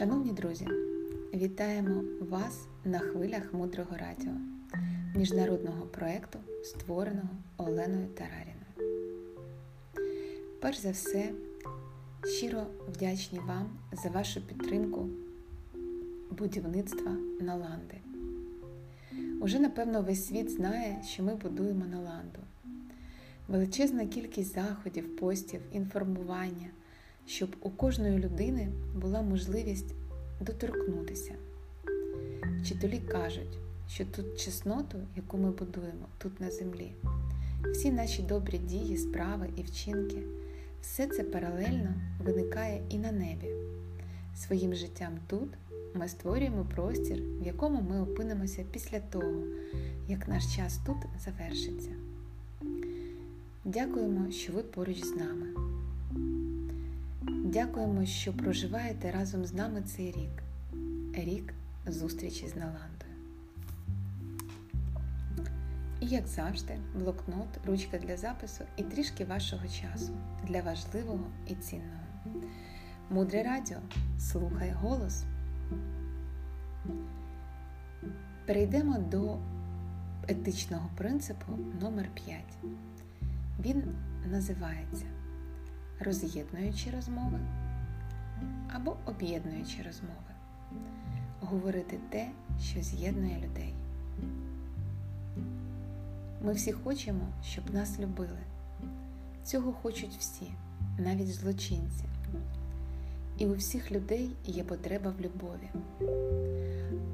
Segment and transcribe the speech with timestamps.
[0.00, 0.66] Шановні друзі,
[1.34, 4.32] вітаємо вас на хвилях мудрого радіо,
[5.16, 9.06] міжнародного проєкту, створеного Оленою Тараріною.
[10.60, 11.32] Перш за все,
[12.24, 15.08] щиро вдячні вам за вашу підтримку
[16.30, 17.96] будівництва Наланди.
[19.40, 22.40] Уже, напевно, весь світ знає, що ми будуємо Наланду.
[23.48, 26.70] Величезна кількість заходів, постів, інформування
[27.30, 29.94] щоб у кожної людини була можливість
[30.40, 31.34] доторкнутися.
[32.60, 36.92] Вчителі кажуть, що тут чесноту, яку ми будуємо тут на землі,
[37.72, 40.22] всі наші добрі дії, справи і вчинки,
[40.80, 43.50] все це паралельно виникає і на небі.
[44.36, 45.48] Своїм життям тут
[45.94, 49.42] ми створюємо простір, в якому ми опинимося після того,
[50.08, 51.90] як наш час тут завершиться.
[53.64, 55.46] Дякуємо, що ви поруч з нами.
[57.52, 60.42] Дякуємо, що проживаєте разом з нами цей рік,
[61.14, 61.54] рік
[61.86, 63.14] зустрічі з Наландою.
[66.00, 70.12] І, як завжди, блокнот, ручка для запису і трішки вашого часу
[70.48, 72.00] для важливого і цінного.
[73.10, 73.78] Мудре радіо.
[74.18, 75.24] Слухай голос.
[78.46, 79.38] Перейдемо до
[80.28, 82.40] етичного принципу номер 5
[83.60, 83.82] Він
[84.30, 85.06] називається
[86.00, 87.38] роз'єднуючи розмови
[88.74, 90.14] або об'єднуючи розмови.
[91.40, 92.30] Говорити те,
[92.62, 93.74] що з'єднує людей.
[96.42, 98.38] Ми всі хочемо, щоб нас любили.
[99.44, 100.52] Цього хочуть всі,
[100.98, 102.04] навіть злочинці.
[103.38, 105.70] І у всіх людей є потреба в любові.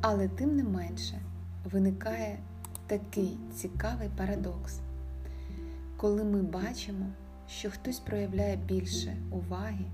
[0.00, 1.20] Але тим не менше
[1.64, 2.38] виникає
[2.86, 4.78] такий цікавий парадокс,
[5.96, 7.06] коли ми бачимо,
[7.48, 9.84] що хтось проявляє більше уваги,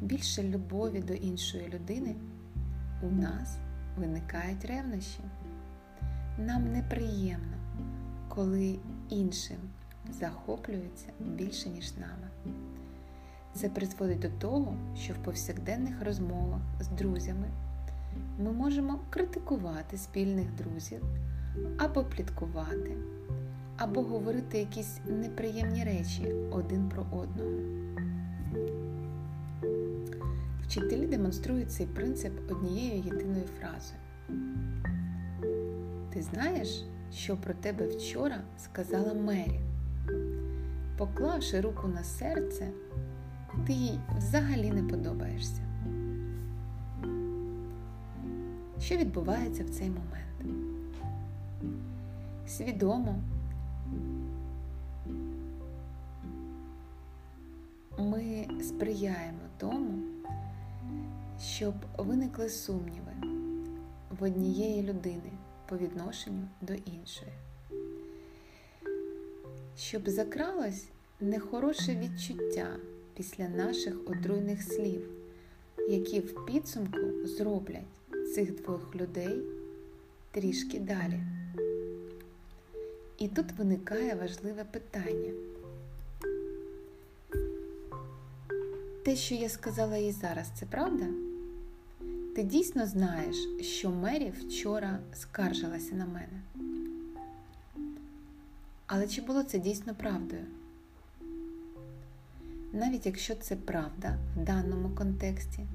[0.00, 2.14] більше любові до іншої людини,
[3.02, 3.58] у нас
[3.96, 5.20] виникають ревнощі.
[6.38, 7.56] Нам неприємно,
[8.28, 8.78] коли
[9.08, 9.56] іншим
[10.10, 12.56] захоплюються більше, ніж нами.
[13.54, 17.48] Це призводить до того, що в повсякденних розмовах з друзями
[18.38, 21.02] ми можемо критикувати спільних друзів
[21.78, 22.96] або пліткувати
[23.82, 27.50] або говорити якісь неприємні речі один про одного.
[30.62, 34.00] Вчителі демонструють цей принцип однією єдиною фразою.
[36.12, 39.60] Ти знаєш, що про тебе вчора сказала Мері?
[40.98, 42.68] Поклавши руку на серце,
[43.66, 45.62] ти їй взагалі не подобаєшся.
[48.80, 50.56] Що відбувається в цей момент?
[52.46, 53.22] Свідомо
[58.12, 60.02] ми сприяємо тому,
[61.40, 63.12] щоб виникли сумніви
[64.20, 65.32] в однієї людини
[65.68, 67.32] по відношенню до іншої,
[69.76, 70.88] щоб закралось
[71.20, 72.76] нехороше відчуття
[73.16, 75.08] після наших отруйних слів,
[75.88, 77.82] які в підсумку зроблять
[78.34, 79.42] цих двох людей
[80.30, 81.20] трішки далі.
[83.18, 85.32] І тут виникає важливе питання.
[89.04, 91.04] Те, що я сказала їй зараз, це правда?
[92.36, 96.42] Ти дійсно знаєш, що Мері вчора скаржилася на мене.
[98.86, 100.44] Але чи було це дійсно правдою?
[102.72, 105.66] Навіть якщо це правда в даному контексті,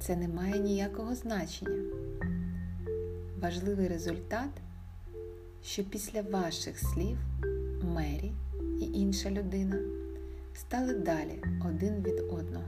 [0.00, 1.82] це не має ніякого значення.
[3.40, 4.50] Важливий результат,
[5.64, 7.18] що після ваших слів
[7.82, 8.32] Мері
[8.80, 10.03] і інша людина
[10.54, 12.64] стали далі один від одного.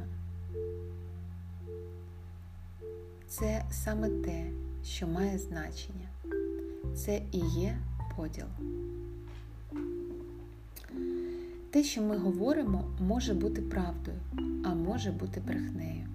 [3.28, 4.50] Це саме те,
[4.84, 6.08] що має значення.
[6.96, 7.78] Це і є
[8.16, 8.46] поділ.
[11.70, 14.18] Те, що ми говоримо, може бути правдою,
[14.64, 16.08] а може бути брехнею.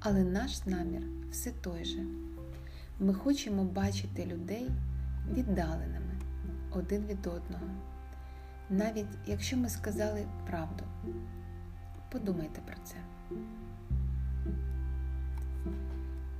[0.00, 2.04] Але наш намір все той же.
[3.00, 4.70] Ми хочемо бачити людей
[5.34, 6.14] віддаленими
[6.72, 7.66] один від одного
[8.70, 10.84] навіть якщо ми сказали правду.
[12.12, 12.96] Подумайте про це.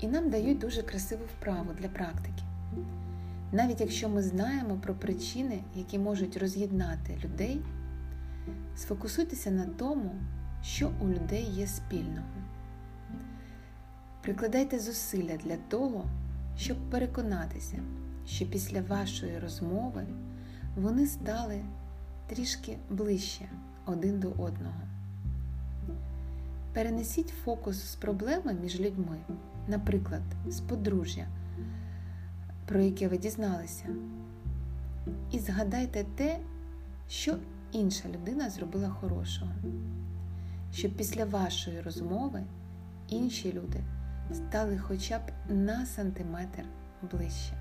[0.00, 2.42] І нам дають дуже красиву вправу для практики.
[3.52, 7.60] Навіть якщо ми знаємо про причини, які можуть роз'єднати людей,
[8.76, 10.14] сфокусуйтеся на тому,
[10.62, 12.26] що у людей є спільного.
[14.22, 16.04] Прикладайте зусилля для того,
[16.56, 17.78] щоб переконатися,
[18.26, 20.06] що після вашої розмови
[20.76, 21.62] вони стали
[22.30, 23.48] трішки ближче
[23.86, 24.80] один до одного.
[26.72, 29.18] Перенесіть фокус з проблеми між людьми
[29.70, 31.26] наприклад, з подружжя,
[32.66, 33.84] про яке ви дізналися.
[35.30, 36.38] І згадайте те,
[37.08, 37.36] що
[37.72, 39.52] інша людина зробила хорошого,
[40.72, 42.42] щоб після вашої розмови
[43.08, 43.84] інші люди
[44.32, 46.64] стали хоча б на сантиметр
[47.12, 47.54] ближче.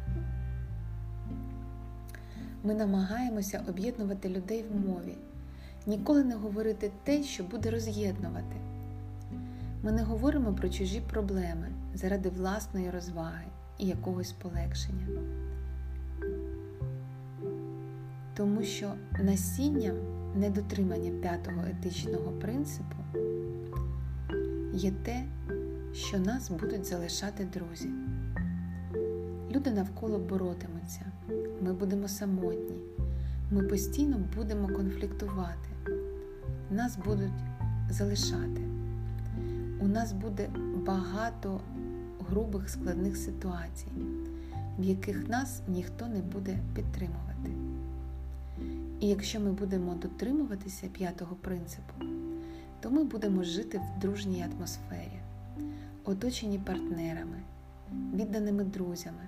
[2.64, 5.18] Ми намагаємося об'єднувати людей в мові,
[5.88, 8.56] ніколи не говорити те, що буде роз'єднувати.
[9.84, 13.46] Ми не говоримо про чужі проблеми заради власної розваги
[13.78, 15.08] і якогось полегшення.
[18.36, 19.96] Тому що насінням
[20.36, 22.96] недотримання п'ятого етичного принципу
[24.74, 25.24] є те,
[25.94, 27.90] що нас будуть залишати друзі.
[29.52, 31.09] Люди навколо боротимуться,
[31.62, 32.76] ми будемо самотні,
[33.52, 35.70] ми постійно будемо конфліктувати,
[36.72, 37.32] нас будуть
[37.90, 38.62] залишати.
[39.80, 40.50] У нас буде
[40.86, 41.62] багато
[42.30, 43.92] грубих складних ситуацій,
[44.80, 47.52] в яких нас ніхто не буде підтримувати.
[49.00, 51.94] І якщо ми будемо дотримуватися п'ятого принципу,
[52.82, 55.20] то ми будемо жити в дружній атмосфері,
[56.06, 57.42] оточені партнерами,
[58.14, 59.28] відданими друзями.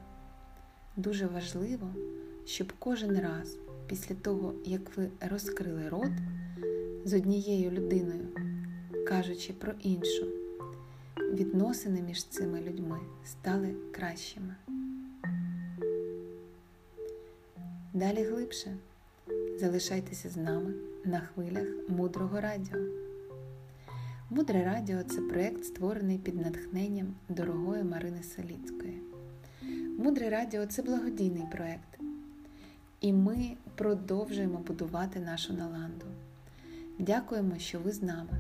[0.98, 1.88] Дуже важливо,
[2.46, 3.58] щоб кожен раз
[3.88, 6.12] після того, як ви розкрили рот
[7.06, 8.28] з однією людиною,
[9.08, 10.28] кажучи про іншу,
[11.34, 14.56] відносини між цими людьми стали кращими.
[17.94, 18.78] Далі глибше
[19.60, 20.74] залишайтеся з нами
[21.06, 22.80] на хвилях мудрого радіо.
[24.30, 29.02] Мудре радіо це проєкт, створений під натхненням дорогої Марини Соліцької.
[29.98, 31.91] Мудре радіо це благодійний проєкт.
[33.02, 36.06] І ми продовжуємо будувати нашу наланду.
[37.00, 38.38] Дякуємо, що ви з нами.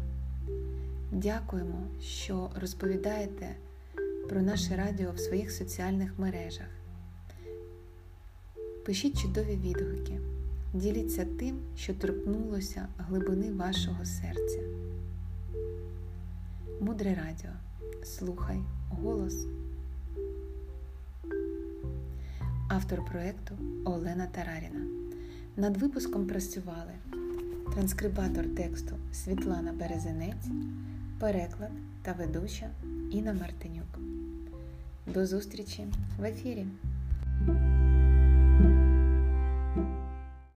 [1.11, 3.55] Дякуємо, що розповідаєте
[4.29, 6.67] про наше радіо в своїх соціальних мережах.
[8.85, 10.19] Пишіть чудові відгуки,
[10.73, 14.59] діліться тим, що торкнулося глибини вашого серця.
[16.79, 17.51] Мудре радіо.
[18.03, 19.45] Слухай голос.
[22.75, 24.85] Автор проєкту Олена Тараріна.
[25.57, 26.93] Над випуском працювали
[27.73, 30.47] транскрибатор тексту Світлана Березенець,
[31.19, 31.71] переклад
[32.01, 32.69] та ведуча
[33.11, 33.99] Інна Мартинюк.
[35.07, 35.87] До зустрічі
[36.19, 36.65] в ефірі!